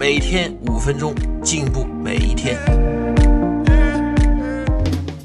[0.00, 1.14] 每天五分钟，
[1.44, 2.58] 进步每一天。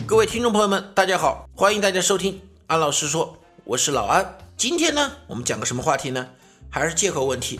[0.05, 4.37] 各位听众朋友们，大家好，欢迎大家收听安老师说，我是老安。
[4.57, 6.27] 今天呢，我们讲个什么话题呢？
[6.69, 7.57] 还是借口问题。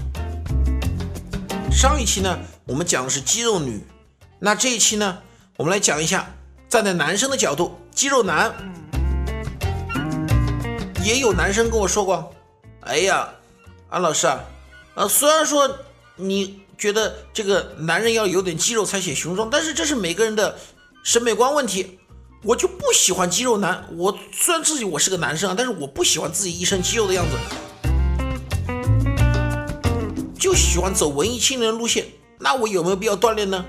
[1.71, 3.81] 上一期呢，我们讲的是肌肉女，
[4.39, 5.19] 那这一期呢，
[5.55, 6.35] 我们来讲一下
[6.67, 8.53] 站在男生的角度，肌肉男。
[11.01, 12.33] 也有男生跟我说过，
[12.81, 13.29] 哎呀。
[13.87, 14.43] 安老师啊，
[14.95, 15.77] 呃，虽然说
[16.17, 20.57] 你觉得这个男人要有点肌肉才显雄壮，但是这是每个人的
[21.03, 21.99] 审美观问题。
[22.43, 23.83] 我就不喜欢肌肉男。
[23.97, 27.37] 我虽然自己我是个男生啊，但是我不喜欢自己一身肌肉的样子，
[30.37, 32.05] 就喜欢走文艺青年路线。
[32.39, 33.65] 那我有没有必要锻炼呢？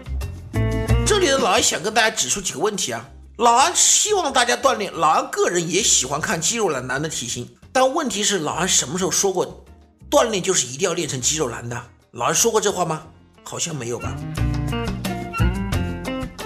[1.06, 3.08] 这里的老安想跟大家指出几个问题啊。
[3.38, 9.64] 老安希望大家锻炼，老安个人也喜欢看肌肉男男的体型，但问题是老安什么时候说过？
[10.10, 11.82] 锻炼就是一定要练成肌肉男的，
[12.16, 13.02] 老师说过这话吗？
[13.44, 14.16] 好像没有吧。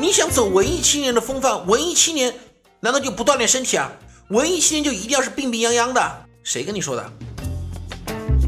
[0.01, 2.35] 你想走文艺青年的风范，文艺青年
[2.81, 3.93] 难道就不锻炼身体啊？
[4.31, 6.27] 文艺青年就一定要是病病殃殃的？
[6.43, 7.12] 谁跟你说的？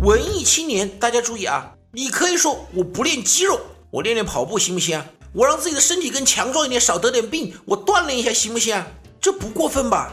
[0.00, 1.72] 文艺青年，大家注意啊！
[1.92, 3.60] 你可以说我不练肌肉，
[3.92, 5.06] 我练练跑步行不行啊？
[5.32, 8.84] 我让自己的身体更强壮一点，少得点病，我锻炼一下行不行啊？
[9.20, 10.12] 这不过分吧？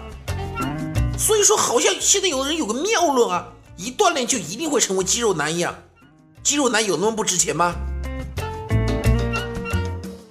[1.18, 3.48] 所以说，好像现在有的人有个谬论啊。
[3.78, 5.74] 一锻炼就一定会成为肌肉男一样，
[6.50, 7.76] 肌肉男有那么不值钱吗？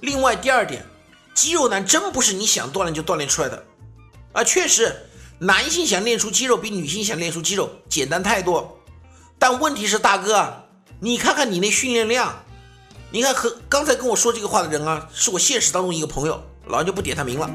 [0.00, 0.84] 另外第二点，
[1.32, 3.64] 肌肉男真不是你想锻炼就锻炼出来的
[4.32, 4.42] 啊！
[4.42, 4.96] 确实，
[5.38, 8.80] 男性想练出肌肉比女性想练出肌肉简单太多。
[9.38, 10.64] 但问题是，大哥，
[10.98, 12.42] 你看看你那训练量，
[13.12, 17.48] 你看和刚才跟我说这个话的人啊，是我现实当中一个朋友，老安就不点他名了。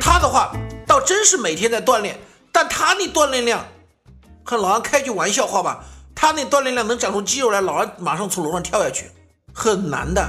[0.00, 0.56] 他的话
[0.86, 2.18] 倒真是每天在锻炼，
[2.50, 3.62] 但他那锻炼量。
[4.42, 5.84] 和老安开句玩笑话吧，
[6.22, 9.10] 他那锻炼量能长出肌肉来，老安马上从楼上跳下去，
[9.52, 10.24] 很难的。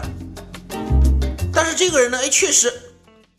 [1.54, 2.74] 但是这个人呢，哎，确实，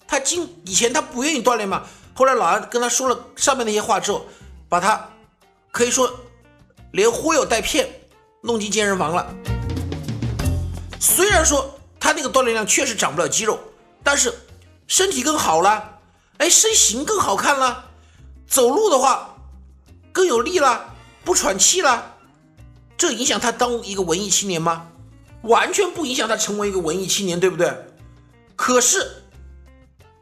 [0.06, 1.82] 他今以前他不愿意锻炼嘛，
[2.14, 4.24] 后来老安跟他说了上面那些话之后，
[4.68, 5.04] 把他
[5.72, 6.08] 可以说
[6.92, 7.88] 连忽悠带骗
[8.40, 9.34] 弄进健身房了。
[11.00, 13.58] 虽然说他那个锻炼量确实长不了肌肉，
[14.04, 14.32] 但是
[14.86, 15.98] 身体更好了，
[16.38, 17.86] 哎，身形更好看了，
[18.46, 19.34] 走路的话。
[20.12, 20.94] 更有力了，
[21.24, 22.13] 不喘气了，
[22.96, 24.86] 这影响他当一个文艺青年吗？
[25.42, 27.70] 完全不影响他成为一个文艺青年，对不对？
[28.56, 29.24] 可是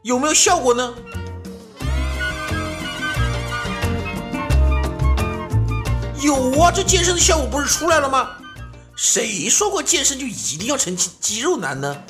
[0.01, 0.93] 有没有效果呢？
[6.21, 8.31] 有啊，这健身的效果不是出来了吗？
[8.95, 12.03] 谁说过健身就一定要成肌肌肉男呢？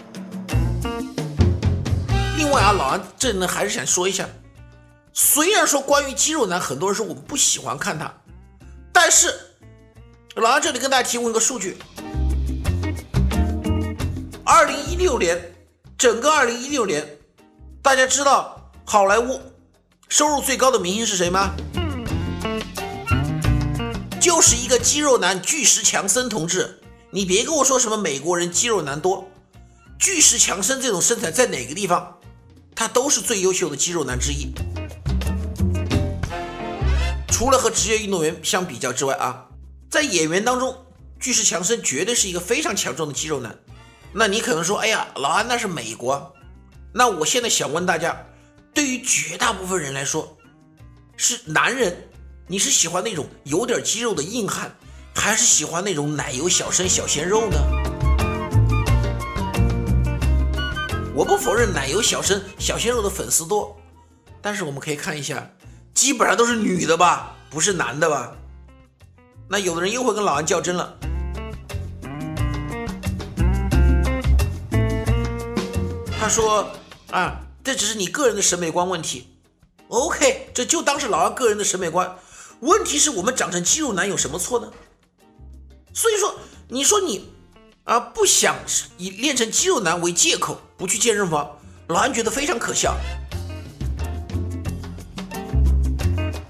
[2.37, 4.27] 另外啊，老安这里呢还是想说一下。
[5.13, 8.11] 虽然说关于肌肉男，很多人说我们不喜欢看他，
[8.91, 9.33] 但是
[10.35, 11.77] 老杨这里跟大家提供一个数据：
[14.43, 15.53] 二零一六年，
[15.95, 17.07] 整个二零一六年，
[17.83, 19.39] 大家知道好莱坞
[20.09, 21.53] 收入最高的明星是谁吗？
[24.19, 26.79] 就是一个肌肉男巨石强森同志。
[27.11, 29.29] 你别跟我说什么美国人肌肉男多，
[29.99, 32.17] 巨石强森这种身材在哪个地方，
[32.73, 34.51] 他都是最优秀的肌肉男之一。
[37.27, 39.45] 除了和职业运动员相比较之外啊，
[39.93, 40.75] 在演员当中，
[41.19, 43.55] 巨石强森绝对是一个非常强壮的肌肉男。
[44.11, 46.33] 那你可能说，哎呀，老安那是美国。
[46.91, 48.25] 那我现在想问大家，
[48.73, 50.35] 对于绝大部分人来说，
[51.15, 52.09] 是男人，
[52.47, 54.75] 你是喜欢那种有点肌肉的硬汉，
[55.13, 57.59] 还是喜欢那种奶油小生小鲜肉呢？
[61.13, 63.79] 我不否认奶油小生小鲜肉的粉丝多，
[64.41, 65.47] 但是我们可以看一下。
[65.93, 68.35] 基本上都是女的吧，不是男的吧？
[69.49, 70.97] 那有的人又会跟老安较真了。
[76.19, 76.69] 他说
[77.11, 79.27] ：“啊，这只是你个人的审美观问题。
[79.89, 82.15] ”OK，这就当是老安个人的审美观。
[82.61, 84.71] 问题是我们长成肌肉男有什么错呢？
[85.93, 86.33] 所以说，
[86.69, 87.29] 你说你
[87.83, 88.55] 啊不想
[88.97, 92.95] 以练成肌肉男为借口不去健身房，老安觉得非常可笑。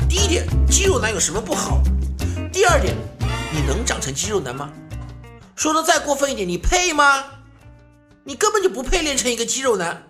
[0.07, 1.81] 第一点，肌肉男有什么不好？
[2.53, 2.95] 第二点，
[3.51, 4.71] 你能长成肌肉男吗？
[5.55, 7.25] 说的再过分一点，你配吗？
[8.23, 10.03] 你根本就不配练成一个肌肉男。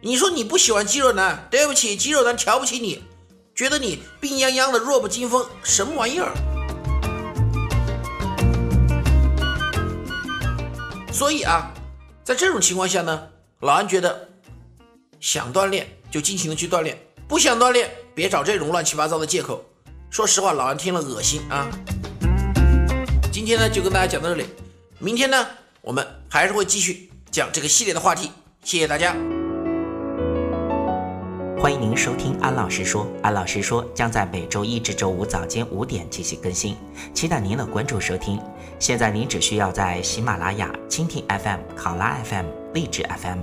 [0.00, 3.04] 你说你不喜欢肌肉男，对不起，肌肉男瞧不起你，
[3.54, 6.32] 觉得你病殃殃的弱不禁风，什么玩意儿？
[11.12, 11.70] 所以啊，
[12.24, 13.28] 在这种情况下呢，
[13.60, 14.26] 老安觉得
[15.20, 16.98] 想锻炼就尽情的去锻炼，
[17.28, 19.62] 不想锻炼别找这种乱七八糟的借口。
[20.14, 21.68] 说实话，老安听了恶心啊。
[23.32, 24.44] 今天呢就跟大家讲到这里，
[25.00, 25.44] 明天呢
[25.80, 28.30] 我们还是会继续讲这个系列的话题。
[28.62, 29.16] 谢谢大家。
[31.58, 36.76] 欢迎您收听安老师说，安老师说将在每周一至周五早间五点进行更新，
[37.12, 38.40] 期待您的关注收听。
[38.78, 43.42] 现在您只需要在喜马拉雅、蜻蜓 FM、考拉 FM、荔枝 FM、